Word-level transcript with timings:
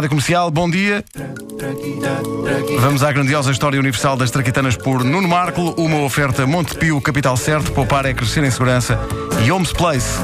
Rádio 0.00 0.08
Comercial, 0.08 0.50
bom 0.50 0.70
dia. 0.70 1.04
Vamos 2.80 3.02
à 3.02 3.12
grandiosa 3.12 3.52
história 3.52 3.78
universal 3.78 4.16
das 4.16 4.30
traquitanas 4.30 4.74
por 4.74 5.04
Nuno 5.04 5.28
Marco, 5.28 5.74
uma 5.76 5.98
oferta 5.98 6.46
Montepio, 6.46 6.98
capital 7.02 7.36
certo, 7.36 7.70
poupar 7.72 8.06
é 8.06 8.14
crescer 8.14 8.42
em 8.42 8.50
segurança 8.50 8.98
e 9.44 9.52
Homes 9.52 9.74
Place. 9.74 10.18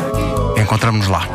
Encontramos-nos 0.57 1.09
lá. 1.09 1.29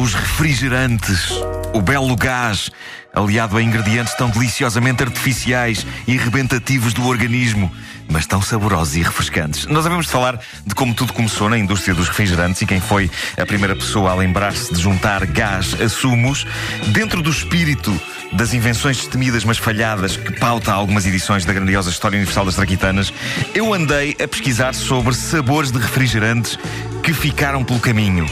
Os 0.00 0.14
refrigerantes. 0.14 1.30
O 1.72 1.80
belo 1.80 2.14
gás, 2.16 2.70
aliado 3.14 3.56
a 3.56 3.62
ingredientes 3.62 4.14
tão 4.14 4.30
deliciosamente 4.30 5.02
artificiais 5.02 5.86
e 6.06 6.16
rebentativos 6.16 6.92
do 6.92 7.06
organismo, 7.06 7.70
mas 8.08 8.26
tão 8.26 8.40
saborosos 8.40 8.96
e 8.96 9.02
refrescantes. 9.02 9.66
Nós 9.66 9.86
havemos 9.86 10.06
falar 10.06 10.40
de 10.64 10.74
como 10.74 10.94
tudo 10.94 11.12
começou 11.12 11.48
na 11.48 11.58
indústria 11.58 11.94
dos 11.94 12.08
refrigerantes 12.08 12.62
e 12.62 12.66
quem 12.66 12.80
foi 12.80 13.10
a 13.36 13.44
primeira 13.44 13.74
pessoa 13.74 14.10
a 14.10 14.14
lembrar-se 14.14 14.72
de 14.72 14.80
juntar 14.80 15.24
gás 15.26 15.78
a 15.80 15.88
sumos 15.88 16.46
dentro 16.88 17.22
do 17.22 17.30
espírito 17.30 17.98
das 18.32 18.52
invenções 18.52 18.96
destemidas 18.96 19.44
mas 19.44 19.58
falhadas 19.58 20.16
que 20.16 20.32
pauta 20.38 20.72
algumas 20.72 21.06
edições 21.06 21.44
da 21.44 21.52
grandiosa 21.52 21.90
História 21.90 22.16
Universal 22.16 22.46
das 22.46 22.56
Traquitanas, 22.56 23.12
eu 23.54 23.72
andei 23.72 24.16
a 24.22 24.26
pesquisar 24.28 24.74
sobre 24.74 25.14
sabores 25.14 25.70
de 25.70 25.78
refrigerantes 25.78 26.58
que 27.02 27.12
ficaram 27.12 27.62
pelo 27.62 27.80
caminho. 27.80 28.26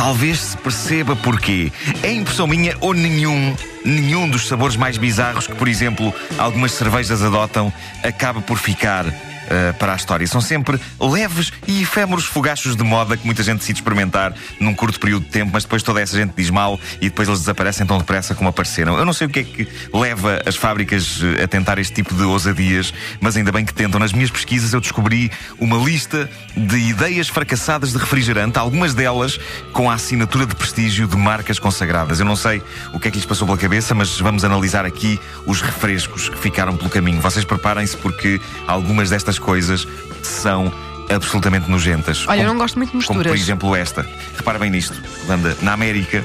Talvez 0.00 0.40
se 0.40 0.56
perceba 0.56 1.14
porquê. 1.14 1.70
É 2.02 2.10
impressão 2.10 2.46
minha 2.46 2.74
ou 2.80 2.94
nenhum, 2.94 3.54
nenhum 3.84 4.30
dos 4.30 4.48
sabores 4.48 4.74
mais 4.74 4.96
bizarros 4.96 5.46
que, 5.46 5.54
por 5.54 5.68
exemplo, 5.68 6.14
algumas 6.38 6.72
cervejas 6.72 7.22
adotam 7.22 7.70
acaba 8.02 8.40
por 8.40 8.56
ficar 8.56 9.04
eh, 9.50 9.72
para 9.72 9.92
a 9.92 9.96
história. 9.96 10.24
São 10.28 10.40
sempre 10.40 10.80
leves 11.00 11.52
e 11.66 11.82
efêmeros 11.82 12.24
fogachos 12.24 12.76
de 12.76 12.84
moda 12.84 13.16
que 13.16 13.26
muita 13.26 13.42
gente 13.42 13.58
decide 13.58 13.80
experimentar 13.80 14.32
num 14.60 14.72
curto 14.72 15.00
período 15.00 15.24
de 15.24 15.30
tempo, 15.30 15.50
mas 15.52 15.64
depois 15.64 15.82
toda 15.82 16.00
essa 16.00 16.16
gente 16.16 16.32
diz 16.36 16.50
mal 16.50 16.78
e 17.00 17.08
depois 17.08 17.26
eles 17.26 17.40
desaparecem 17.40 17.84
tão 17.84 17.98
depressa 17.98 18.32
como 18.32 18.48
apareceram. 18.48 18.96
Eu 18.96 19.04
não 19.04 19.12
sei 19.12 19.26
o 19.26 19.30
que 19.30 19.40
é 19.40 19.42
que 19.42 19.68
leva 19.92 20.40
as 20.46 20.54
fábricas 20.54 21.20
eh, 21.22 21.42
a 21.42 21.48
tentar 21.48 21.80
este 21.80 21.94
tipo 21.94 22.14
de 22.14 22.22
ousadias, 22.22 22.94
mas 23.20 23.36
ainda 23.36 23.50
bem 23.50 23.64
que 23.64 23.74
tentam. 23.74 23.98
Nas 23.98 24.12
minhas 24.12 24.30
pesquisas 24.30 24.72
eu 24.72 24.80
descobri 24.80 25.32
uma 25.58 25.76
lista 25.76 26.30
de 26.56 26.76
ideias 26.76 27.28
fracassadas 27.28 27.90
de 27.90 27.98
refrigerante, 27.98 28.56
algumas 28.56 28.94
delas 28.94 29.36
com 29.72 29.90
a 29.90 29.94
assinatura 29.94 30.46
de 30.46 30.54
prestígio 30.54 31.08
de 31.08 31.16
marcas 31.16 31.58
consagradas. 31.58 32.20
Eu 32.20 32.26
não 32.26 32.36
sei 32.36 32.62
o 32.94 33.00
que 33.00 33.08
é 33.08 33.10
que 33.10 33.16
lhes 33.16 33.26
passou 33.26 33.48
pela 33.48 33.58
cabeça, 33.58 33.96
mas 33.96 34.20
vamos 34.20 34.44
analisar 34.44 34.84
aqui 34.84 35.18
os 35.44 35.60
refrescos 35.60 36.28
que 36.28 36.38
ficaram 36.38 36.76
pelo 36.76 36.88
caminho. 36.88 37.20
Vocês 37.20 37.44
preparem-se 37.44 37.96
porque 37.96 38.40
algumas 38.68 39.10
destas 39.10 39.39
coisas 39.40 39.86
são 40.22 40.72
absolutamente 41.10 41.68
nojentas. 41.68 42.24
Olha, 42.28 42.38
eu 42.40 42.44
Como- 42.44 42.54
não 42.54 42.58
gosto 42.60 42.76
muito 42.76 42.88
de 42.96 43.06
Como 43.06 43.18
misturas. 43.18 43.32
por 43.32 43.42
exemplo 43.44 43.74
esta. 43.76 44.06
Repara 44.36 44.58
bem 44.58 44.70
nisto, 44.70 45.00
Wanda. 45.28 45.56
Na 45.62 45.72
América, 45.72 46.24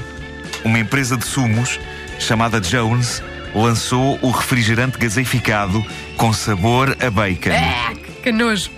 uma 0.64 0.78
empresa 0.78 1.16
de 1.16 1.24
sumos 1.26 1.80
chamada 2.18 2.60
Jones 2.60 3.22
lançou 3.54 4.18
o 4.22 4.30
refrigerante 4.30 4.98
gaseificado 4.98 5.84
com 6.16 6.32
sabor 6.32 6.96
a 7.00 7.10
bacon. 7.10 7.50
É, 7.50 7.92
que 8.22 8.30
nojo. 8.30 8.70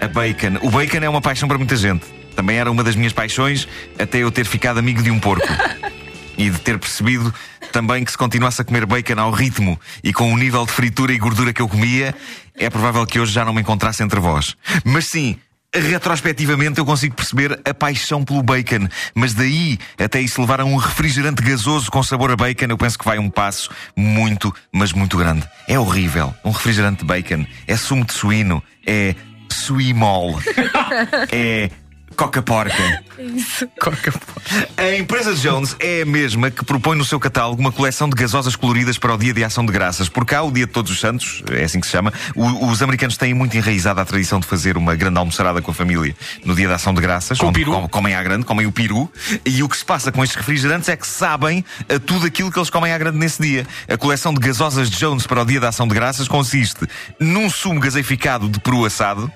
A 0.00 0.06
bacon. 0.08 0.58
O 0.62 0.70
bacon 0.70 0.98
é 0.98 1.08
uma 1.08 1.20
paixão 1.20 1.48
para 1.48 1.58
muita 1.58 1.76
gente. 1.76 2.04
Também 2.34 2.56
era 2.56 2.70
uma 2.70 2.84
das 2.84 2.94
minhas 2.94 3.12
paixões 3.12 3.66
até 3.98 4.18
eu 4.18 4.30
ter 4.30 4.46
ficado 4.46 4.78
amigo 4.78 5.02
de 5.02 5.10
um 5.10 5.18
porco. 5.18 5.46
e 6.38 6.48
de 6.50 6.58
ter 6.60 6.78
percebido 6.78 7.34
também 7.72 8.04
que 8.04 8.10
se 8.10 8.18
continuasse 8.18 8.60
a 8.60 8.64
comer 8.64 8.86
bacon 8.86 9.20
ao 9.20 9.30
ritmo 9.30 9.78
e 10.02 10.12
com 10.12 10.32
o 10.32 10.36
nível 10.36 10.64
de 10.64 10.72
fritura 10.72 11.12
e 11.12 11.18
gordura 11.18 11.52
que 11.52 11.62
eu 11.62 11.68
comia, 11.68 12.14
é 12.54 12.68
provável 12.70 13.06
que 13.06 13.20
hoje 13.20 13.32
já 13.32 13.44
não 13.44 13.54
me 13.54 13.60
encontrasse 13.60 14.02
entre 14.02 14.20
vós. 14.20 14.56
Mas 14.84 15.06
sim, 15.06 15.38
retrospectivamente 15.74 16.78
eu 16.78 16.86
consigo 16.86 17.14
perceber 17.14 17.60
a 17.64 17.74
paixão 17.74 18.24
pelo 18.24 18.42
bacon, 18.42 18.88
mas 19.14 19.34
daí 19.34 19.78
até 19.98 20.20
isso 20.20 20.40
levar 20.40 20.60
a 20.60 20.64
um 20.64 20.76
refrigerante 20.76 21.42
gasoso 21.42 21.90
com 21.90 22.02
sabor 22.02 22.30
a 22.30 22.36
bacon, 22.36 22.66
eu 22.68 22.78
penso 22.78 22.98
que 22.98 23.04
vai 23.04 23.18
um 23.18 23.30
passo 23.30 23.70
muito, 23.96 24.54
mas 24.72 24.92
muito 24.92 25.16
grande. 25.16 25.46
É 25.66 25.78
horrível. 25.78 26.34
Um 26.44 26.50
refrigerante 26.50 27.00
de 27.00 27.04
bacon 27.04 27.44
é 27.66 27.76
sumo 27.76 28.04
de 28.04 28.12
suíno, 28.12 28.62
é 28.86 29.14
suimol, 29.50 30.40
é 31.30 31.70
coca-porca. 32.18 32.74
A 34.76 34.96
empresa 34.96 35.34
Jones 35.34 35.76
é 35.78 36.02
a 36.02 36.06
mesma 36.06 36.50
que 36.50 36.64
propõe 36.64 36.96
no 36.98 37.04
seu 37.04 37.20
catálogo 37.20 37.60
uma 37.60 37.70
coleção 37.70 38.08
de 38.08 38.16
gasosas 38.16 38.56
coloridas 38.56 38.98
para 38.98 39.14
o 39.14 39.18
Dia 39.18 39.32
de 39.32 39.44
Ação 39.44 39.64
de 39.64 39.72
Graças. 39.72 40.08
Por 40.08 40.24
cá, 40.24 40.42
o 40.42 40.50
Dia 40.50 40.66
de 40.66 40.72
Todos 40.72 40.90
os 40.90 40.98
Santos, 41.00 41.42
é 41.52 41.62
assim 41.64 41.78
que 41.80 41.86
se 41.86 41.92
chama, 41.92 42.12
o- 42.34 42.66
os 42.68 42.82
americanos 42.82 43.16
têm 43.16 43.34
muito 43.34 43.56
enraizada 43.56 44.00
a 44.00 44.04
tradição 44.04 44.40
de 44.40 44.46
fazer 44.46 44.76
uma 44.76 44.96
grande 44.96 45.18
almoçarada 45.18 45.62
com 45.62 45.70
a 45.70 45.74
família 45.74 46.14
no 46.44 46.54
Dia 46.56 46.68
da 46.68 46.74
Ação 46.74 46.92
de 46.92 47.00
Graças. 47.00 47.38
Com 47.38 47.46
o 47.46 47.48
onde 47.50 47.60
peru? 47.60 47.72
com- 47.72 47.88
comem 47.88 48.14
à 48.14 48.22
grande, 48.22 48.44
comem 48.44 48.66
o 48.66 48.72
peru. 48.72 49.10
E 49.44 49.62
o 49.62 49.68
que 49.68 49.76
se 49.76 49.84
passa 49.84 50.10
com 50.10 50.22
estes 50.24 50.36
refrigerantes 50.36 50.88
é 50.88 50.96
que 50.96 51.06
sabem 51.06 51.64
a 51.88 51.98
tudo 52.00 52.26
aquilo 52.26 52.50
que 52.50 52.58
eles 52.58 52.70
comem 52.70 52.92
à 52.92 52.98
grande 52.98 53.18
nesse 53.18 53.40
dia. 53.40 53.64
A 53.88 53.96
coleção 53.96 54.34
de 54.34 54.40
gasosas 54.40 54.90
de 54.90 54.96
Jones 54.98 55.24
para 55.26 55.42
o 55.42 55.44
Dia 55.44 55.60
da 55.60 55.68
Ação 55.68 55.86
de 55.86 55.94
Graças 55.94 56.26
consiste 56.26 56.86
num 57.20 57.48
sumo 57.48 57.78
gaseificado 57.80 58.48
de 58.48 58.58
peru 58.60 58.84
assado, 58.84 59.30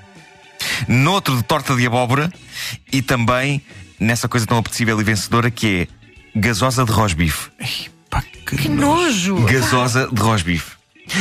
noutro 0.88 1.36
de 1.36 1.42
torta 1.42 1.74
de 1.74 1.86
abóbora 1.86 2.32
e 2.92 3.02
também 3.02 3.62
nessa 3.98 4.28
coisa 4.28 4.46
tão 4.46 4.58
apetecível 4.58 5.00
e 5.00 5.04
vencedora 5.04 5.50
que 5.50 5.88
é 6.34 6.38
gasosa 6.38 6.84
de 6.84 6.92
rosbife. 6.92 7.50
Que 8.46 8.68
nojo. 8.68 9.44
Gasosa 9.44 10.08
de 10.12 10.20
rosbife. 10.20 10.72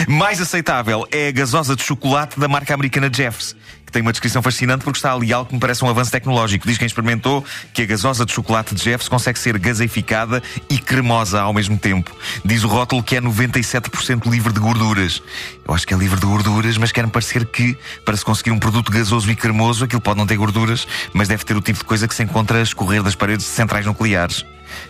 Mais 0.08 0.40
aceitável 0.42 1.08
é 1.12 1.30
a 1.30 1.32
gasosa 1.32 1.76
de 1.76 1.84
chocolate 1.84 2.40
da 2.40 2.48
marca 2.48 2.74
americana 2.74 3.10
Jeffs, 3.14 3.56
que 3.92 3.94
tem 3.94 4.02
uma 4.02 4.14
descrição 4.14 4.42
fascinante 4.42 4.86
porque 4.86 4.98
está 4.98 5.14
ali 5.14 5.34
algo 5.34 5.50
que 5.50 5.54
me 5.54 5.60
parece 5.60 5.84
um 5.84 5.90
avanço 5.90 6.10
tecnológico. 6.10 6.66
Diz 6.66 6.78
quem 6.78 6.88
experimentou 6.88 7.46
que 7.74 7.82
a 7.82 7.86
gasosa 7.86 8.26
de 8.26 8.32
chocolate 8.32 8.74
de 8.74 8.82
Jeffs 8.82 9.10
consegue 9.10 9.38
ser 9.38 9.60
gaseificada 9.60 10.42
e 10.70 10.80
cremosa 10.80 11.42
ao 11.42 11.54
mesmo 11.54 11.78
tempo. 11.78 12.16
Diz 12.44 12.64
o 12.64 12.70
rótulo 12.70 13.04
que 13.04 13.18
é 13.18 13.22
97% 13.22 14.30
livre 14.32 14.54
de 14.54 14.62
gorduras. 14.62 15.22
Eu 15.68 15.74
acho 15.74 15.86
que 15.86 15.94
é 15.94 15.98
livre 15.98 16.20
de 16.20 16.26
gorduras, 16.26 16.78
mas 16.78 16.92
quer-me 16.92 17.12
parecer 17.12 17.46
que, 17.46 17.78
para 18.06 18.16
se 18.16 18.24
conseguir 18.24 18.52
um 18.52 18.60
produto 18.60 18.92
gasoso 18.92 19.30
e 19.30 19.36
cremoso, 19.36 19.84
aquilo 19.84 20.02
pode 20.02 20.18
não 20.18 20.26
ter 20.26 20.38
gorduras, 20.38 20.88
mas 21.14 21.28
deve 21.28 21.44
ter 21.44 21.58
o 21.58 21.62
tipo 21.62 21.80
de 21.80 21.86
coisa 21.86 22.08
que 22.08 22.16
se 22.16 22.24
encontra 22.24 22.60
a 22.60 22.62
escorrer 22.62 23.04
das 23.04 23.16
paredes 23.16 23.46
de 23.46 23.52
centrais 23.52 23.86
nucleares. 23.86 24.46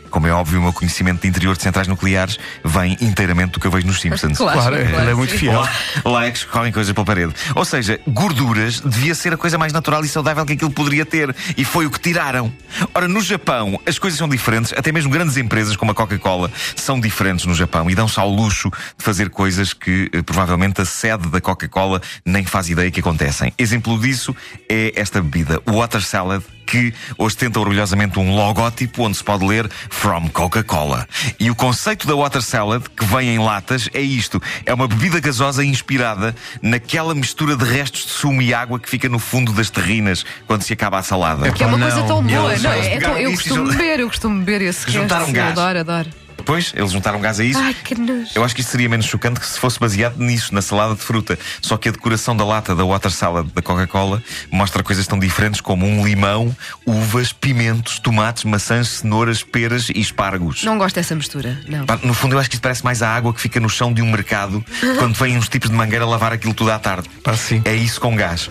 Como 0.10 0.28
é 0.28 0.32
óbvio, 0.32 0.60
o 0.60 0.64
meu 0.64 0.74
conhecimento 0.74 1.22
de 1.22 1.28
interior 1.28 1.56
de 1.56 1.64
centrais 1.64 1.88
nucleares 1.88 2.38
vem 2.66 2.98
inteiramente 3.00 3.52
do 3.52 3.60
que 3.60 3.68
eu 3.68 3.72
vejo 3.72 3.88
nos 3.88 4.02
Simpsons. 4.02 4.38
Claro, 4.38 4.76
ele 4.76 5.12
é 5.12 5.14
muito 5.14 5.34
fiel. 5.34 5.62
Lá, 5.62 5.70
lá 6.06 6.26
é 6.26 6.32
que 6.32 6.38
escorrem 6.40 6.72
coisas 6.72 6.92
pela 6.92 7.06
parede. 7.06 7.34
Ou 7.56 7.64
seja, 7.64 8.00
gorduras 8.08 8.82
devia 8.82 9.16
ser 9.16 9.34
a 9.34 9.38
coisa 9.38 9.58
mais 9.58 9.72
natural 9.72 10.04
e 10.04 10.08
saudável 10.08 10.46
que 10.46 10.54
aquilo 10.54 10.72
poderia 10.72 11.06
ter. 11.06 11.34
E 11.56 11.64
foi 11.64 11.86
o 11.86 11.92
que 11.92 12.00
tiraram. 12.00 12.52
Ora, 12.94 13.08
no 13.08 13.22
Japão, 13.22 13.80
as 13.86 13.98
coisas 13.98 14.18
são 14.18 14.28
diferentes. 14.28 14.74
Até 14.74 14.92
mesmo 14.92 15.10
grandes 15.10 15.38
empresas 15.38 15.76
como 15.76 15.92
a 15.92 15.96
Coca-Cola 15.96 16.52
são 16.76 17.00
diferentes 17.00 17.46
no 17.46 17.56
Japão 17.56 17.90
e 17.90 17.96
dão-se 17.96 18.20
ao 18.20 18.30
luxo 18.30 18.70
de 18.70 19.04
fazer 19.04 19.30
coisas 19.30 19.74
que 19.74 20.10
eh, 20.12 20.22
provavelmente 20.22 20.82
a 20.82 20.86
sede 20.86 21.30
da 21.30 21.40
Coca-Cola 21.40 22.02
nem 22.26 22.44
faz 22.44 22.70
ideia 22.70 22.92
que 22.92 23.00
acontecem. 23.00 23.54
Exemplo 23.58 23.98
disso 24.00 24.36
é 24.70 24.92
esta 24.96 25.22
bebida, 25.22 25.62
o 25.66 25.74
Water 25.74 26.02
Salad 26.02 26.44
que 26.72 26.94
ostenta 27.18 27.60
orgulhosamente 27.60 28.18
um 28.18 28.34
logótipo 28.34 29.04
onde 29.04 29.18
se 29.18 29.24
pode 29.24 29.46
ler 29.46 29.70
From 29.90 30.30
Coca-Cola. 30.30 31.06
E 31.38 31.52
o 31.52 31.56
conceito 31.56 32.08
da 32.08 32.16
Water 32.16 32.42
Salad, 32.42 32.86
que 32.96 33.04
vem 33.04 33.36
em 33.36 33.40
latas, 33.40 33.90
é 33.94 34.00
isto: 34.00 34.42
é 34.66 34.74
uma 34.74 34.88
bebida 34.88 35.20
gasosa 35.20 35.66
inspirada 35.66 36.34
naquela 36.62 37.14
mistura 37.14 37.58
de 37.58 37.66
restos 37.66 38.06
de 38.06 38.12
sumo 38.12 38.42
e 38.42 38.54
água 38.54 38.80
que 38.80 38.90
fica 38.90 39.10
no 39.10 39.20
fundo 39.20 39.52
das 39.52 39.70
terrinas 39.70 40.26
quando 40.48 40.62
se 40.62 40.72
acaba 40.72 40.98
a 40.98 41.04
salada. 41.04 41.52
Que 41.52 41.62
é 41.62 41.68
uma 41.68 41.78
não. 41.78 41.90
coisa 41.90 42.08
tão 42.08 42.24
boa. 42.24 42.58
Não, 42.58 42.72
é 42.72 42.90
pegaram 42.90 43.18
eu 43.18 43.32
costumo 43.32 43.68
beber, 43.68 44.00
eu 44.00 44.08
costumo 44.08 44.40
beber 44.40 44.62
esse 44.62 44.90
Juntaram 44.90 45.30
gás. 45.34 45.52
Adoro, 45.52 45.80
adoro. 45.80 46.10
Depois, 46.42 46.74
eles 46.76 46.92
juntaram 46.92 47.22
gás 47.22 47.40
a 47.40 47.44
isso. 47.44 47.60
Ai, 47.60 47.76
que 47.84 47.94
nojo. 47.94 48.32
Eu 48.34 48.44
acho 48.44 48.56
que 48.56 48.62
isto 48.62 48.72
seria 48.72 48.90
menos 48.90 49.06
chocante 49.06 49.40
que 49.40 49.46
se 49.46 49.60
fosse 49.60 49.80
baseado 49.80 50.18
nisso, 50.18 50.54
na 50.54 50.62
salada 50.62 50.96
de 50.96 51.02
fruta. 51.02 51.38
Só 51.62 51.78
que 51.78 51.88
a 51.88 51.92
decoração 51.92 52.36
da 52.36 52.44
lata 52.44 52.76
da 52.76 52.84
Water 52.84 53.12
Salad 53.12 53.48
da 53.54 53.62
Coca-Cola 53.62 54.24
mostra 54.52 54.84
coisas 54.84 55.06
tão 55.06 55.20
diferentes 55.20 55.62
como 55.62 55.86
um 55.86 56.04
limão, 56.06 56.56
uvas, 56.86 57.32
pimentos, 57.32 58.00
tomates, 58.00 58.44
maçãs, 58.44 58.88
cenouras, 58.88 59.44
peras 59.44 59.90
e 59.90 60.00
espargos. 60.00 60.64
Não 60.64 60.78
gosto 60.78 60.96
dessa 60.96 61.16
mistura. 61.16 61.60
Não. 61.68 61.86
No 62.04 62.14
fundo, 62.14 62.36
eu 62.36 62.40
acho 62.40 62.50
que 62.50 62.56
isto 62.56 62.64
parece 62.64 62.84
mais 62.84 63.04
a 63.04 63.10
água 63.16 63.34
que 63.34 63.40
fica 63.40 63.60
no 63.60 63.70
chão 63.70 63.94
de 63.94 64.02
um 64.02 64.10
mercado 64.10 64.66
quando 64.98 65.16
vêm 65.16 65.38
uns 65.38 65.48
tipos 65.48 65.70
de 65.70 65.76
mangueira 65.76 66.06
lavar 66.06 66.34
aquilo 66.34 66.54
tudo 66.54 66.72
à 66.72 66.80
tarde. 66.80 67.08
Pá, 67.24 67.36
sim. 67.36 67.62
É 67.66 67.76
isso 67.76 68.02
com 68.02 68.16
gás. 68.16 68.50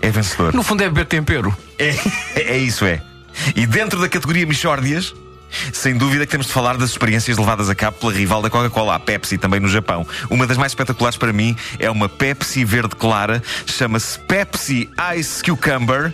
É 0.00 0.10
vencedor. 0.10 0.54
No 0.54 0.62
fundo 0.62 0.82
é 0.82 0.88
beber 0.88 1.06
tempero. 1.06 1.56
É, 1.78 1.96
é 2.54 2.58
isso, 2.58 2.84
é. 2.84 3.02
E 3.56 3.66
dentro 3.66 4.00
da 4.00 4.08
categoria 4.08 4.46
Michórdias, 4.46 5.12
Sem 5.72 5.96
dúvida 5.96 6.26
que 6.26 6.30
temos 6.30 6.46
de 6.46 6.52
falar 6.52 6.76
das 6.76 6.90
experiências 6.90 7.36
levadas 7.38 7.68
a 7.68 7.74
cabo 7.74 7.98
pela 7.98 8.12
rival 8.12 8.42
da 8.42 8.50
Coca-Cola, 8.50 8.94
a 8.94 9.00
Pepsi, 9.00 9.38
também 9.38 9.60
no 9.60 9.68
Japão. 9.68 10.06
Uma 10.30 10.46
das 10.46 10.56
mais 10.56 10.72
espetaculares 10.72 11.16
para 11.16 11.32
mim 11.32 11.56
é 11.78 11.90
uma 11.90 12.08
Pepsi 12.08 12.64
verde 12.64 12.96
clara, 12.96 13.42
chama-se 13.66 14.18
Pepsi 14.20 14.88
Ice 15.16 15.42
Cucumber. 15.42 16.12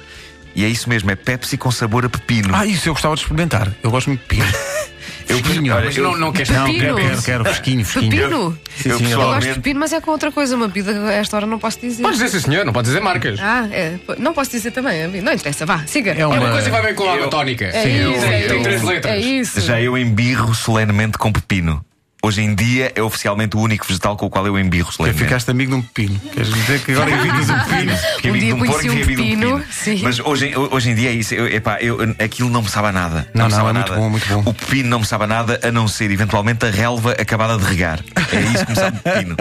E 0.55 0.65
é 0.65 0.69
isso 0.69 0.89
mesmo, 0.89 1.11
é 1.11 1.17
Pepsi 1.17 1.57
com 1.57 1.71
sabor 1.71 2.05
a 2.05 2.09
pepino. 2.09 2.55
Ah, 2.55 2.67
isso 2.67 2.89
eu 2.89 2.93
gostava 2.93 3.15
de 3.15 3.21
experimentar. 3.23 3.73
Eu 3.83 3.91
gosto 3.91 4.09
muito 4.09 4.21
de 4.21 4.27
pepino. 4.27 4.47
eu, 5.31 5.39
fresquinho, 5.39 5.75
olha, 5.75 5.85
mas 5.87 5.97
eu- 5.97 6.05
Não, 6.05 6.17
não 6.19 6.33
queres 6.33 6.49
Não, 6.51 6.65
Pepino? 6.67 6.95
quero, 6.95 6.97
quero, 7.09 7.23
quero. 7.23 7.45
Fresquinho, 7.45 7.85
fresquinho. 7.85 8.11
Pepino? 8.23 8.59
Sim, 8.77 8.89
eu 8.91 8.99
sim, 8.99 9.11
Eu 9.13 9.19
gosto 9.19 9.49
de 9.49 9.55
pepino, 9.55 9.81
mas 9.81 9.93
é 9.93 10.01
com 10.01 10.11
outra 10.11 10.31
coisa. 10.33 10.57
Uma 10.57 10.67
bebida 10.69 10.93
que 10.93 10.99
a 10.99 11.13
esta 11.13 11.37
hora 11.37 11.47
não 11.47 11.59
posso 11.59 11.79
dizer. 11.81 12.03
Podes 12.03 12.19
dizer 12.19 12.39
sim, 12.41 12.45
senhor, 12.47 12.65
não 12.65 12.73
podes 12.73 12.91
dizer 12.91 13.01
marcas. 13.03 13.39
Ah, 13.41 13.69
é. 13.73 13.95
pô, 14.07 14.15
Não 14.19 14.33
posso 14.33 14.51
dizer 14.51 14.71
também. 14.71 15.03
amigo. 15.05 15.25
Não 15.25 15.33
interessa, 15.33 15.65
vá, 15.67 15.83
siga. 15.87 16.13
É 16.13 16.21
É 16.21 16.27
uma 16.27 16.39
coisa 16.51 16.65
que 16.65 16.71
vai 16.71 16.83
bem 16.83 16.95
com 16.95 17.09
a 17.09 17.15
água 17.15 17.29
tónica. 17.29 17.65
É 17.67 17.83
Sim, 17.83 18.13
isso, 18.13 18.21
tem, 18.21 18.33
é 18.33 18.41
tem 18.47 18.55
isso. 18.57 18.63
três 18.63 18.83
letras. 18.83 19.15
É 19.15 19.19
isso. 19.19 19.61
Já 19.61 19.81
eu 19.81 19.97
embirro 19.97 20.55
solenemente 20.55 21.17
com 21.19 21.33
pepino. 21.33 21.85
Hoje 22.23 22.43
em 22.43 22.55
dia 22.55 22.93
é 22.95 23.03
oficialmente 23.03 23.57
o 23.57 23.61
único 23.61 23.87
vegetal 23.87 24.15
com 24.15 24.27
o 24.27 24.31
qual 24.31 24.47
eu 24.47 24.59
embirro 24.59 24.93
solenemente. 24.93 25.25
ficaste 25.25 25.51
amigo 25.51 25.73
de 25.73 25.79
um 25.79 25.83
pepino. 25.83 26.21
Queres 26.21 26.53
dizer 26.53 26.81
que 26.81 26.93
agora 26.93 27.11
evitas 27.17 27.49
um 27.49 27.59
pepino? 27.61 27.97
Fiquei 27.97 28.31
Um 28.31 28.35
amigo 28.35 28.39
dia 28.39 28.47
de 28.47 28.53
um 28.53 28.67
porco 28.67 28.87
e 28.87 28.91
um 28.91 28.93
fiquei 28.93 29.03
amigo 29.03 29.23
de 29.23 29.47
um 29.47 29.59
pepino, 29.59 29.65
sim. 29.71 30.01
Mas 30.03 30.19
hoje, 30.21 30.53
hoje 30.55 30.91
em 30.91 30.95
dia 30.95 31.09
é 31.11 31.13
isso. 31.15 31.35
Eu, 31.35 31.47
epá, 31.49 31.79
eu, 31.81 31.99
aquilo 32.23 32.51
não 32.51 32.61
me 32.61 32.69
sabe 32.69 32.89
a 32.89 32.93
nada. 32.93 33.27
Não, 33.33 33.49
não, 33.49 33.51
sabe 33.51 33.69
a 33.69 33.71
é 33.71 33.73
muito 33.73 33.89
nada. 33.89 34.01
bom, 34.01 34.11
muito 34.11 34.29
bom. 34.29 34.51
O 34.51 34.55
pepino 34.55 34.89
não 34.91 35.01
me 35.01 35.07
sabe 35.07 35.25
a 35.25 35.27
nada, 35.27 35.61
a 35.63 35.73
não 35.73 35.89
ser 35.89 36.11
eventualmente 36.11 36.67
a 36.67 36.71
relva 36.71 37.13
acabada 37.13 37.57
de 37.57 37.65
regar. 37.65 38.01
É 38.33 38.41
isso 38.41 38.67
que 38.67 38.73
me 38.73 38.77
sabe 38.77 38.99
pepino. 38.99 39.37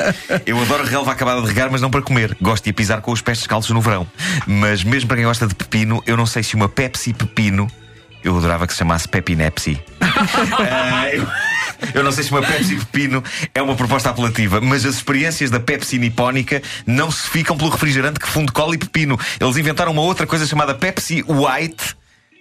Eu 0.45 0.61
adoro 0.61 0.85
relva 0.85 1.11
acabada 1.11 1.41
de 1.41 1.47
regar, 1.47 1.69
mas 1.69 1.81
não 1.81 1.91
para 1.91 2.01
comer. 2.01 2.37
Gosto 2.41 2.63
de 2.63 2.71
pisar 2.71 3.01
com 3.01 3.11
os 3.11 3.21
pés 3.21 3.39
descalços 3.39 3.71
no 3.71 3.81
verão. 3.81 4.07
Mas 4.47 4.85
mesmo 4.85 5.09
para 5.09 5.17
quem 5.17 5.25
gosta 5.25 5.45
de 5.45 5.53
pepino, 5.53 6.01
eu 6.05 6.15
não 6.15 6.25
sei 6.25 6.43
se 6.43 6.55
uma 6.55 6.69
Pepsi 6.69 7.13
pepino. 7.13 7.69
Eu 8.23 8.37
adorava 8.37 8.67
que 8.67 8.73
se 8.73 8.79
chamasse 8.79 9.07
Pepinepsi. 9.07 9.79
Ah, 10.59 11.07
eu, 11.13 11.25
eu 11.93 12.03
não 12.03 12.11
sei 12.11 12.23
se 12.23 12.31
uma 12.31 12.41
Pepsi 12.41 12.75
Pepino 12.75 13.23
é 13.53 13.61
uma 13.61 13.75
proposta 13.75 14.09
apelativa, 14.09 14.59
mas 14.61 14.85
as 14.85 14.95
experiências 14.95 15.49
da 15.49 15.59
Pepsi 15.59 15.97
nipónica 15.97 16.61
não 16.85 17.11
se 17.11 17.29
ficam 17.29 17.57
pelo 17.57 17.69
refrigerante 17.69 18.19
que 18.19 18.27
funde 18.27 18.51
cola 18.51 18.75
e 18.75 18.77
pepino. 18.77 19.19
Eles 19.39 19.57
inventaram 19.57 19.91
uma 19.91 20.01
outra 20.01 20.25
coisa 20.27 20.45
chamada 20.45 20.73
Pepsi 20.73 21.23
White. 21.27 21.95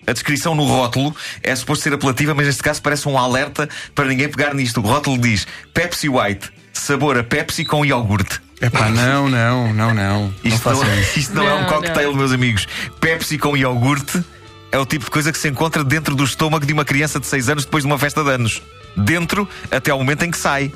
A 0.07 0.13
descrição 0.13 0.55
no 0.55 0.65
rótulo 0.65 1.15
é 1.43 1.55
suposto 1.55 1.85
ser 1.85 1.93
apelativa, 1.93 2.35
mas 2.35 2.47
neste 2.47 2.63
caso 2.63 2.81
parece 2.81 3.07
um 3.09 3.19
alerta 3.19 3.69
para 3.95 4.07
ninguém 4.07 4.29
pegar 4.29 4.55
nisto. 4.55 4.81
O 4.81 4.83
rótulo 4.83 5.19
diz 5.19 5.47
Pepsi 5.75 6.09
White, 6.09 6.51
sabor 6.73 7.19
a 7.19 7.25
Pepsi 7.25 7.65
com 7.65 7.85
iogurte. 7.85 8.41
Epá, 8.61 8.89
não, 8.89 9.29
não, 9.29 9.73
não, 9.73 9.95
não. 9.95 10.35
Isto 10.43 10.69
não 10.71 10.77
não, 10.77 10.81
façam 10.83 11.01
isso. 11.01 11.19
isto 11.19 11.35
não 11.35 11.49
é 11.49 11.55
um 11.55 11.61
Não, 11.61 11.69
cocktail, 11.69 12.15
meus 12.15 12.33
amigos. 12.33 12.67
Pepsi 13.01 13.39
com 13.39 13.57
iogurte 13.57 14.23
é 14.73 14.79
o 14.79 14.85
tipo 14.85 15.05
de 15.05 15.11
coisa 15.11 15.31
que 15.31 15.39
se 15.39 15.49
encontra 15.49 15.85
dentro 15.85 16.15
do 16.15 16.25
estômago 16.25 16.67
de 16.67 16.73
uma 16.73 16.85
criança 16.85 17.21
de 17.21 17.27
6 17.27 17.49
anos 17.51 17.65
depois 17.65 17.85
de 17.85 17.87
uma 17.87 17.99
festa 17.99 18.25
de 18.25 18.31
anos. 18.31 18.63
Dentro 18.99 19.49
até 19.71 19.91
ao 19.91 19.99
momento 19.99 20.25
em 20.25 20.31
que 20.31 20.39
sai. 20.39 20.73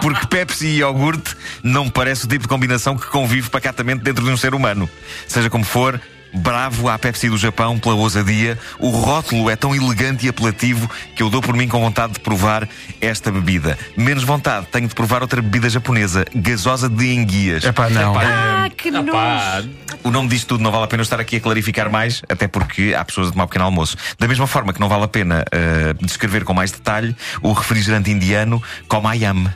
Porque 0.00 0.26
Pepsi 0.26 0.66
e 0.66 0.78
iogurte 0.78 1.36
não 1.62 1.90
parece 1.90 2.24
o 2.24 2.28
tipo 2.28 2.42
de 2.42 2.48
combinação 2.48 2.96
que 2.96 3.06
convive 3.06 3.50
pacatamente 3.50 4.02
dentro 4.02 4.24
de 4.24 4.30
um 4.30 4.36
ser 4.36 4.54
humano. 4.54 4.88
Seja 5.26 5.50
como 5.50 5.64
for, 5.64 6.00
bravo 6.32 6.88
à 6.88 6.98
Pepsi 6.98 7.28
do 7.28 7.36
Japão 7.38 7.78
pela 7.78 7.94
ousadia. 7.94 8.58
O 8.78 8.90
rótulo 8.90 9.50
é 9.50 9.56
tão 9.56 9.74
elegante 9.74 10.26
e 10.26 10.28
apelativo 10.28 10.88
que 11.14 11.22
eu 11.22 11.30
dou 11.30 11.40
por 11.42 11.54
mim 11.56 11.68
com 11.68 11.80
vontade 11.80 12.14
de 12.14 12.20
provar 12.20 12.68
esta 13.00 13.30
bebida. 13.30 13.78
Menos 13.96 14.24
vontade 14.24 14.66
tenho 14.70 14.88
de 14.88 14.94
provar 14.94 15.22
outra 15.22 15.40
bebida 15.42 15.68
japonesa, 15.68 16.24
gasosa 16.34 16.88
de 16.88 17.14
enguias. 17.14 17.64
Epá, 17.64 17.88
não. 17.90 18.18
Ah, 18.18 18.68
que 18.76 18.88
Ah, 18.88 18.92
nojo. 18.92 19.12
pá, 19.12 19.62
O 20.02 20.10
nome 20.10 20.28
disto 20.28 20.48
tudo 20.48 20.62
não 20.62 20.70
vale 20.72 20.84
a 20.84 20.86
pena 20.86 21.00
eu 21.00 21.04
estar 21.04 21.20
aqui 21.20 21.36
a 21.36 21.40
clarificar 21.40 21.90
mais, 21.90 22.22
até 22.28 22.48
porque 22.48 22.94
há 22.96 23.04
pessoas 23.04 23.28
a 23.28 23.32
tomar 23.32 23.44
um 23.44 23.46
pequeno 23.48 23.64
almoço. 23.66 23.96
Da 24.18 24.26
mesma 24.26 24.46
forma 24.46 24.72
que 24.72 24.80
não 24.80 24.88
vale 24.88 25.04
a 25.04 25.08
pena 25.08 25.44
eh, 25.52 25.94
descrever 26.00 26.44
com 26.44 26.54
mais 26.54 26.70
detalhe 26.72 27.14
o 27.42 27.52
refrigerante 27.52 28.10
indiano 28.10 28.62
Komayam. 28.88 29.52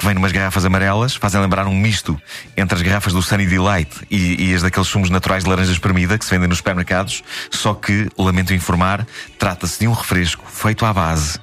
Que 0.00 0.06
vem 0.06 0.14
numas 0.14 0.32
garrafas 0.32 0.64
amarelas, 0.64 1.14
fazem 1.14 1.38
lembrar 1.42 1.66
um 1.66 1.74
misto 1.74 2.18
entre 2.56 2.74
as 2.74 2.80
garrafas 2.80 3.12
do 3.12 3.20
Sunny 3.20 3.44
Delight 3.44 4.00
e, 4.10 4.48
e 4.48 4.54
as 4.54 4.62
daqueles 4.62 4.88
sumos 4.88 5.10
naturais 5.10 5.44
de 5.44 5.50
laranja 5.50 5.72
espremida 5.72 6.16
que 6.16 6.24
se 6.24 6.30
vendem 6.30 6.48
nos 6.48 6.56
supermercados. 6.56 7.22
Só 7.50 7.74
que, 7.74 8.08
lamento 8.16 8.54
informar, 8.54 9.06
trata-se 9.38 9.80
de 9.80 9.86
um 9.86 9.92
refresco 9.92 10.42
feito 10.50 10.86
à 10.86 10.94
base 10.94 11.38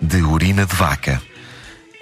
de 0.00 0.22
urina 0.22 0.64
de 0.64 0.74
vaca. 0.74 1.20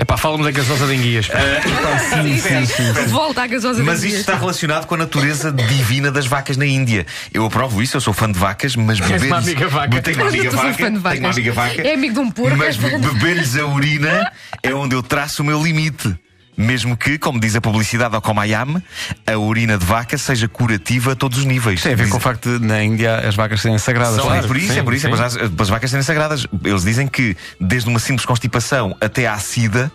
É 0.01 0.05
pá, 0.05 0.17
fala-me 0.17 0.45
da 0.45 0.53
gasosa 0.53 0.87
de 0.87 0.95
enguias. 0.95 1.27
pá. 1.27 1.39
Sim, 2.23 2.67
sim. 2.67 2.93
Volta 3.09 3.43
à 3.43 3.47
gasosa 3.49 3.83
Mas 3.83 4.01
das 4.03 4.11
isto 4.11 4.21
está 4.21 4.37
relacionado 4.37 4.87
com 4.87 4.95
a 4.95 4.99
natureza 4.99 5.51
divina 5.51 6.13
das 6.13 6.25
vacas 6.27 6.57
na 6.57 6.65
Índia. 6.65 7.05
Eu 7.35 7.45
aprovo 7.45 7.83
isso, 7.83 7.97
eu 7.97 8.01
sou 8.01 8.13
fã 8.15 8.31
de 8.31 8.39
vacas, 8.39 8.77
mas 8.77 9.01
beber. 9.01 9.27
uma 9.27 9.39
amiga 9.39 9.67
vaca. 9.67 10.01
Tenho 10.01 10.17
uma 10.19 10.25
Mas 10.27 10.35
eu 10.35 10.41
amiga 10.41 10.51
sou 10.53 10.61
vaca. 10.61 10.73
fã 10.73 10.75
de 10.75 10.83
Tenho 10.85 10.93
uma 10.99 11.01
vacas. 11.01 11.37
amiga 11.37 11.53
vaca. 11.53 11.83
É 11.83 11.95
amigo 11.95 12.15
de 12.15 12.21
um 12.21 12.31
porco, 12.31 12.57
Mas 12.57 12.67
és 12.69 12.77
fã 12.77 13.01
de- 13.01 13.09
beber-lhes 13.09 13.57
a 13.57 13.67
urina 13.67 14.33
é 14.63 14.73
onde 14.73 14.95
eu 14.95 15.03
traço 15.03 15.43
o 15.43 15.45
meu 15.45 15.61
limite. 15.63 16.15
Mesmo 16.61 16.97
que, 16.97 17.19
como 17.19 17.39
diz 17.39 17.55
a 17.55 17.61
publicidade 17.61 18.17
ao 18.17 18.21
Komayam, 18.21 18.83
a 19.25 19.37
urina 19.39 19.79
de 19.79 19.85
vaca 19.85 20.19
seja 20.19 20.49
curativa 20.49 21.13
a 21.13 21.15
todos 21.15 21.39
os 21.39 21.45
níveis. 21.45 21.81
Tem 21.81 21.93
a 21.93 21.97
ver 21.97 22.09
com 22.09 22.17
o 22.17 22.21
facto 22.21 22.59
de 22.59 22.67
na 22.67 22.83
Índia 22.83 23.17
as 23.21 23.37
vacas 23.37 23.61
serem 23.61 23.79
sagradas. 23.79 24.21
Claro, 24.21 24.45
é 24.45 24.47
por 24.47 24.57
isso, 24.57 24.73
sim, 24.73 24.81
é 24.81 24.83
por 24.83 24.93
isso, 24.93 25.07
é 25.07 25.11
para 25.11 25.25
as, 25.25 25.37
para 25.37 25.63
as 25.63 25.69
vacas 25.69 25.89
serem 25.89 26.03
sagradas. 26.03 26.49
Eles 26.65 26.83
dizem 26.83 27.07
que, 27.07 27.37
desde 27.61 27.89
uma 27.89 28.01
simples 28.01 28.27
constipação 28.27 28.97
até 29.01 29.29
à 29.29 29.39
sida, 29.39 29.93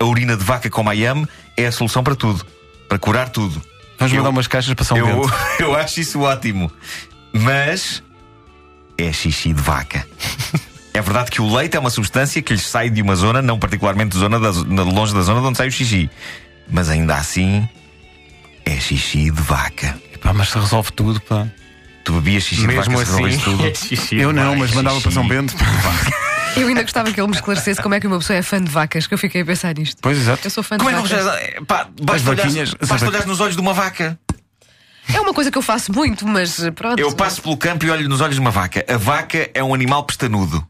a 0.00 0.04
urina 0.06 0.38
de 0.38 0.42
vaca 0.42 0.70
com 0.70 0.82
Miami 0.82 1.28
é 1.54 1.66
a 1.66 1.72
solução 1.72 2.02
para 2.02 2.14
tudo. 2.16 2.46
Para 2.88 2.98
curar 2.98 3.28
tudo. 3.28 3.60
Vamos 3.98 4.12
Eu- 4.12 4.18
mandar 4.18 4.30
umas 4.30 4.46
caixas 4.46 4.72
para 4.72 4.84
São 4.86 4.96
Eu, 4.96 5.06
Bento. 5.06 5.34
eu 5.60 5.76
acho 5.76 6.00
isso 6.00 6.20
ótimo. 6.22 6.72
Mas 7.30 8.02
é 8.96 9.12
xixi 9.12 9.52
de 9.52 9.60
vaca. 9.60 10.06
É 10.96 11.02
verdade 11.02 11.30
que 11.30 11.42
o 11.42 11.54
leite 11.54 11.76
é 11.76 11.78
uma 11.78 11.90
substância 11.90 12.40
que 12.40 12.54
lhes 12.54 12.66
sai 12.66 12.88
de 12.88 13.02
uma 13.02 13.14
zona, 13.14 13.42
não 13.42 13.58
particularmente 13.58 14.16
zona 14.16 14.40
da, 14.40 14.48
longe 14.50 15.12
da 15.12 15.20
zona 15.20 15.42
de 15.42 15.46
onde 15.48 15.58
sai 15.58 15.68
o 15.68 15.70
xixi. 15.70 16.08
Mas 16.70 16.88
ainda 16.88 17.16
assim, 17.16 17.68
é 18.64 18.80
xixi 18.80 19.30
de 19.30 19.42
vaca. 19.42 19.94
Epá, 20.14 20.32
mas 20.32 20.48
se 20.48 20.58
resolve 20.58 20.90
tudo, 20.92 21.20
pá. 21.20 21.46
Tu 22.02 22.14
bebias 22.14 22.44
xixi 22.44 22.62
de 22.62 22.68
Mesmo 22.68 22.96
vaca 22.96 23.04
se 23.04 23.12
assim, 23.12 23.26
resolveste 23.26 23.44
tudo. 23.44 23.66
é 23.68 23.74
xixi. 23.74 24.16
Eu 24.16 24.32
não, 24.32 24.56
mas 24.56 24.70
mandava 24.72 24.98
para 24.98 25.10
São. 25.10 25.28
Bento. 25.28 25.54
Eu 26.56 26.66
ainda 26.66 26.80
gostava 26.80 27.12
que 27.12 27.20
ele 27.20 27.28
me 27.28 27.34
esclarecesse 27.34 27.82
como 27.82 27.94
é 27.94 28.00
que 28.00 28.06
uma 28.06 28.16
pessoa 28.16 28.38
é 28.38 28.40
fã 28.40 28.58
de 28.58 28.70
vacas, 28.70 29.06
que 29.06 29.12
eu 29.12 29.18
fiquei 29.18 29.42
a 29.42 29.44
pensar 29.44 29.74
nisto. 29.74 29.98
Pois, 30.00 30.16
exato. 30.16 30.46
Eu 30.46 30.50
sou 30.50 30.64
fã 30.64 30.78
Como 30.78 30.88
é 30.88 30.94
de 30.94 31.02
que 31.02 31.14
não 31.14 31.22
vacas. 31.24 31.40
percebes? 31.40 31.66
Pá, 31.66 31.88
basta 32.00 32.30
olhar, 32.30 32.46
basta 32.88 33.06
olhar 33.06 33.26
nos 33.26 33.40
olhos 33.40 33.54
de 33.54 33.60
uma 33.60 33.74
vaca. 33.74 34.18
É 35.12 35.20
uma 35.20 35.34
coisa 35.34 35.50
que 35.50 35.58
eu 35.58 35.62
faço 35.62 35.92
muito, 35.92 36.26
mas 36.26 36.58
pronto. 36.74 36.98
Eu 36.98 37.12
passo 37.12 37.42
pelo 37.42 37.58
campo 37.58 37.84
e 37.84 37.90
olho 37.90 38.08
nos 38.08 38.22
olhos 38.22 38.36
de 38.36 38.40
uma 38.40 38.50
vaca. 38.50 38.82
A 38.88 38.96
vaca 38.96 39.50
é 39.52 39.62
um 39.62 39.74
animal 39.74 40.02
pestanudo. 40.04 40.66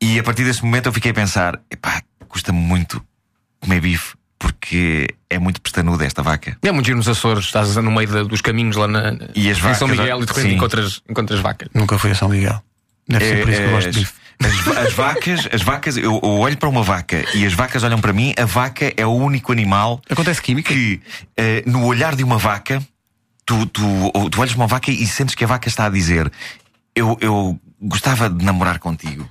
E 0.00 0.18
a 0.18 0.22
partir 0.22 0.44
desse 0.44 0.64
momento 0.64 0.86
eu 0.86 0.92
fiquei 0.92 1.10
a 1.10 1.14
pensar: 1.14 1.58
epá, 1.70 2.02
custa-me 2.28 2.58
muito 2.58 3.02
comer 3.60 3.80
bife, 3.80 4.14
porque 4.38 5.06
é 5.30 5.38
muito 5.38 5.60
pestanuda 5.60 6.04
esta 6.04 6.22
vaca. 6.22 6.56
É 6.62 6.70
muito 6.72 6.86
giro 6.86 6.98
nos 6.98 7.08
Açores, 7.08 7.46
estás 7.46 7.74
no 7.76 7.90
meio 7.90 8.08
da- 8.08 8.22
dos 8.22 8.40
caminhos 8.40 8.76
lá 8.76 8.86
na, 8.86 9.16
E 9.34 9.50
as 9.50 9.58
em 9.58 9.60
São 9.74 9.88
vacas, 9.88 9.90
Miguel 9.90 10.22
e 10.22 10.26
de 10.26 10.32
repente 10.32 10.54
encontras, 10.54 11.02
encontras 11.08 11.40
vacas. 11.40 11.68
Nunca 11.74 11.98
fui 11.98 12.10
a 12.10 12.14
São 12.14 12.28
Miguel. 12.28 12.62
Deve 13.08 13.24
ser 13.24 13.40
por 13.42 13.48
isso 13.50 13.60
que 13.60 13.66
eu 13.66 13.70
gosto 13.72 13.90
de 13.92 13.98
bife. 14.00 14.12
É, 14.38 14.46
as, 14.46 14.76
as 14.88 14.92
vacas, 14.92 15.48
as 15.50 15.62
vacas, 15.62 15.96
eu, 15.96 16.20
eu 16.22 16.28
olho 16.38 16.58
para 16.58 16.68
uma 16.68 16.82
vaca 16.82 17.24
e 17.34 17.46
as 17.46 17.54
vacas 17.54 17.82
olham 17.82 17.98
para 17.98 18.12
mim, 18.12 18.34
a 18.38 18.44
vaca 18.44 18.92
é 18.94 19.06
o 19.06 19.12
único 19.12 19.50
animal 19.50 20.02
Acontece 20.10 20.42
química? 20.42 20.74
que 20.74 21.00
eh, 21.38 21.62
no 21.66 21.84
olhar 21.86 22.14
de 22.14 22.22
uma 22.22 22.36
vaca, 22.36 22.82
tu, 23.46 23.64
tu, 23.66 23.82
tu 24.30 24.40
olhas 24.40 24.52
para 24.52 24.60
uma 24.60 24.66
vaca 24.66 24.90
e 24.90 25.06
sentes 25.06 25.34
que 25.34 25.42
a 25.42 25.46
vaca 25.46 25.68
está 25.68 25.86
a 25.86 25.88
dizer: 25.88 26.30
Eu, 26.94 27.16
eu 27.22 27.58
gostava 27.80 28.28
de 28.28 28.44
namorar 28.44 28.78
contigo. 28.78 29.26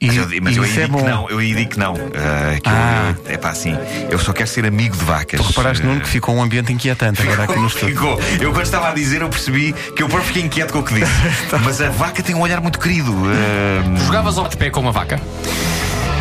E, 0.00 0.06
Mas 0.06 0.16
eu, 0.16 0.28
mas 0.42 0.56
eu 0.56 0.62
aí 0.62 0.70
isso 0.70 0.80
é 0.80 0.84
digo 0.84 0.96
bom. 0.98 1.04
que 1.04 1.10
não, 1.10 1.28
eu 1.28 1.38
aí 1.38 1.54
digo 1.54 1.70
que 1.70 1.78
não. 1.78 1.94
Eh, 1.94 2.60
que 2.62 2.70
Ah. 2.70 3.14
eu, 3.26 3.34
é 3.34 3.36
pá, 3.36 3.50
assim, 3.50 3.76
eu 4.08 4.18
só 4.18 4.32
quero 4.32 4.48
ser 4.48 4.64
amigo 4.64 4.96
de 4.96 5.04
vacas. 5.04 5.40
Tu 5.40 5.46
reparaste, 5.46 5.84
Nuno, 5.84 6.00
que 6.00 6.08
ficou 6.08 6.34
um 6.36 6.42
ambiente 6.42 6.72
inquietante 6.72 7.20
agora 7.20 7.44
aqui 7.44 7.58
no 7.58 7.66
estúdio. 7.66 7.94
Ficou. 7.96 8.20
Eu 8.40 8.52
quando 8.52 8.64
estava 8.64 8.88
a 8.90 8.94
dizer, 8.94 9.20
eu 9.22 9.28
percebi 9.28 9.72
que 9.94 10.02
eu 10.02 10.08
próprio 10.08 10.26
fiquei 10.28 10.42
inquieto 10.42 10.72
com 10.72 10.78
o 10.78 10.82
que 10.82 10.94
disse. 10.94 11.12
Mas 11.64 11.80
a 11.82 11.90
vaca 11.90 12.22
tem 12.22 12.34
um 12.34 12.40
olhar 12.40 12.60
muito 12.60 12.78
querido. 12.78 13.12
É 13.30 14.04
Jogavas 14.06 14.38
ao 14.38 14.46
pé 14.48 14.70
com 14.70 14.80
uma 14.80 14.92
vaca? 14.92 15.20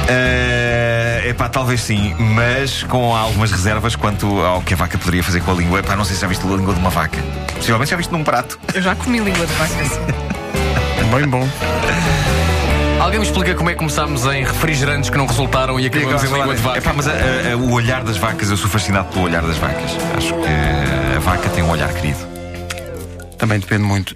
é 0.10 1.34
pá, 1.38 1.50
talvez 1.50 1.82
sim, 1.82 2.16
mas 2.18 2.84
com 2.84 3.14
algumas 3.14 3.52
reservas 3.52 3.94
quanto 3.96 4.40
ao 4.40 4.62
que 4.62 4.74
a 4.74 4.78
vaca 4.78 4.98
poderia 4.98 5.22
fazer 5.22 5.42
com 5.42 5.52
a 5.52 5.54
língua. 5.54 5.80
Epá, 5.80 5.96
não 5.98 6.06
sei 6.06 6.16
se 6.16 6.22
já 6.22 6.28
viste 6.28 6.46
a 6.46 6.50
língua 6.50 6.74
de 6.74 6.80
uma 6.80 6.90
vaca. 6.90 7.18
Possivelmente 7.56 7.92
já 7.92 7.98
viste 7.98 8.12
num 8.12 8.24
prato. 8.24 8.58
Eu 8.74 8.82
já 8.82 8.96
comi 8.96 9.20
língua 9.20 9.46
de 9.46 9.54
vaca. 9.54 9.74
assim. 9.82 11.14
Bem 11.14 11.28
bom. 11.28 11.48
Alguém 13.08 13.22
me 13.22 13.26
explica 13.26 13.56
como 13.56 13.70
é 13.70 13.72
que 13.72 13.80
começámos 13.80 14.26
em 14.26 14.44
refrigerantes 14.44 15.10
que 15.10 15.18
não 15.18 15.26
resultaram 15.26 15.80
e 15.80 15.86
acabamos 15.86 16.22
em 16.26 16.28
língua 16.28 16.54
de 16.54 16.62
vaca? 16.62 16.78
Epá, 16.78 16.92
mas 16.94 17.08
a- 17.08 17.14
a- 17.54 17.56
o 17.56 17.72
olhar 17.72 18.04
das 18.04 18.18
vacas, 18.18 18.50
eu 18.52 18.58
sou 18.58 18.70
fascinado 18.70 19.08
pelo 19.14 19.24
olhar 19.24 19.42
das 19.44 19.56
vacas. 19.58 19.92
Acho 20.18 20.34
que 20.34 21.16
a 21.16 21.20
vaca 21.20 21.48
tem 21.52 21.64
um 21.64 21.70
olhar 21.70 21.88
querido. 21.94 22.20
Também 23.38 23.60
depende 23.60 23.84
muito. 23.84 24.14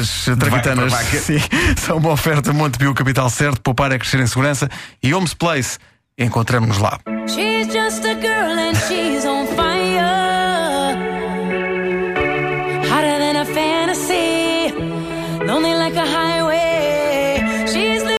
As 0.00 0.24
traquitanas 0.36 0.92
sim, 1.22 1.38
são 1.78 1.98
uma 1.98 2.10
oferta 2.10 2.52
Montepio 2.52 2.92
Capital 2.92 3.30
Certo, 3.30 3.60
poupar 3.60 3.92
é 3.92 3.98
crescer 4.00 4.18
em 4.18 4.26
segurança 4.26 4.68
e 5.00 5.14
Homes 5.14 5.32
Place. 5.32 5.78
Encontramos-nos 6.18 6.78
lá. 6.78 6.98
She's 7.28 7.68
just 7.72 8.04
a 8.04 8.14
girl 8.14 8.58
and 8.58 8.74
she's 8.88 9.24
on 9.24 9.46
fire. 9.54 10.21